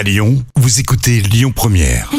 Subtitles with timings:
[0.00, 2.10] À Lyon, vous écoutez Lyon Première.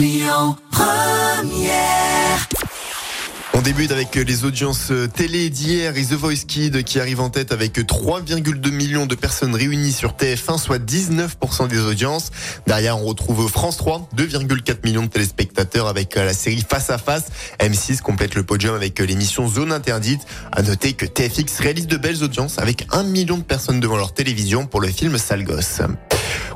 [3.56, 7.52] On débute avec les audiences télé d'hier et The Voice Kid qui arrive en tête
[7.52, 12.30] avec 3,2 millions de personnes réunies sur TF1, soit 19% des audiences.
[12.68, 17.30] Derrière, on retrouve France 3, 2,4 millions de téléspectateurs avec la série Face à Face.
[17.60, 20.22] M6 complète le podium avec l'émission Zone Interdite.
[20.52, 24.14] À noter que TFX réalise de belles audiences avec 1 million de personnes devant leur
[24.14, 25.82] télévision pour le film Sale Gosse.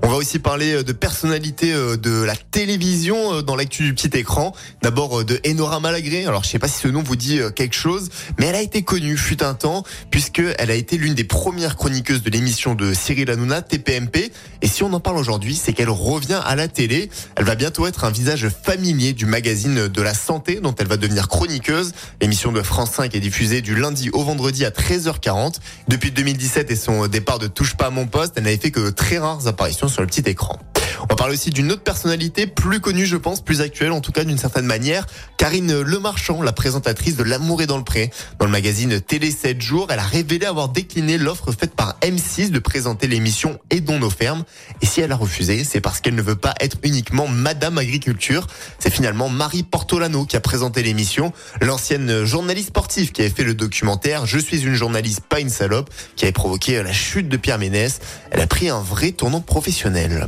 [0.04, 3.94] On va aussi parler euh, de personnalités euh, de la télévision euh, dans l'actu du
[3.94, 4.54] petit écran.
[4.82, 6.26] D'abord de Enora Malagré.
[6.26, 8.84] Alors je sais pas si ce nom vous dit quelque chose, mais elle a été
[8.84, 12.94] connue fut un temps puisque elle a été l'une des premières chroniqueuses de l'émission de
[12.94, 14.32] Cyril Hanouna TPMP.
[14.62, 17.10] Et si on en parle aujourd'hui, c'est qu'elle revient à la télé.
[17.36, 20.98] Elle va bientôt être un visage familier du magazine de la santé dont elle va
[20.98, 21.94] devenir chroniqueuse.
[22.22, 25.56] L'émission de France 5 est diffusée du lundi au vendredi à 13h40.
[25.88, 29.18] Depuis 2017 et son départ de Touche pas mon poste, elle n'avait fait que très
[29.18, 30.60] rares apparitions sur le petit écran.
[31.10, 34.24] On parle aussi d'une autre personnalité plus connue, je pense, plus actuelle en tout cas
[34.24, 35.06] d'une certaine manière.
[35.38, 38.10] Karine Lemarchand, la présentatrice de L'amour est dans le pré.
[38.40, 42.50] Dans le magazine Télé 7 jours, elle a révélé avoir décliné l'offre faite par M6
[42.50, 44.44] de présenter l'émission Aidons nos fermes.
[44.82, 48.48] Et si elle a refusé, c'est parce qu'elle ne veut pas être uniquement Madame Agriculture.
[48.80, 53.54] C'est finalement Marie Portolano qui a présenté l'émission, l'ancienne journaliste sportive qui avait fait le
[53.54, 57.60] documentaire Je suis une journaliste, pas une salope, qui avait provoqué la chute de Pierre
[57.60, 58.00] Ménès.
[58.32, 60.28] Elle a pris un vrai tournant professionnel.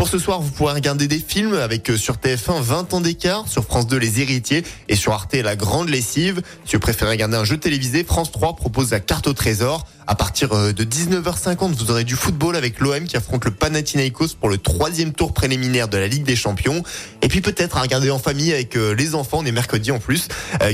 [0.00, 3.46] Pour ce soir, vous pourrez regarder des films avec euh, sur TF1 20 ans d'écart,
[3.46, 6.40] sur France 2 Les Héritiers et sur Arte La Grande Lessive.
[6.64, 9.86] Si vous préférez regarder un jeu télévisé, France 3 propose la carte au trésor.
[10.06, 14.36] À partir euh, de 19h50, vous aurez du football avec l'OM qui affronte le Panathinaikos
[14.40, 16.82] pour le troisième tour préliminaire de la Ligue des Champions.
[17.20, 19.98] Et puis peut-être à regarder en famille avec euh, les enfants, on est mercredi en
[19.98, 20.28] plus.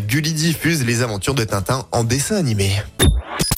[0.07, 2.71] Gulli diffuse les aventures de Tintin en dessin animé.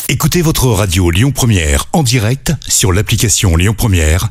[0.08, 4.30] Écoutez votre radio Lyon Première en direct sur l'application Lyon Première,